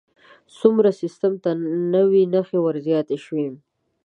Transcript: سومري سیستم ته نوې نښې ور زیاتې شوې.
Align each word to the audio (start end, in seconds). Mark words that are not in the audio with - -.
سومري 0.57 0.91
سیستم 1.01 1.33
ته 1.43 1.49
نوې 1.93 2.23
نښې 2.33 2.59
ور 2.61 2.75
زیاتې 2.87 3.17
شوې. 3.25 3.47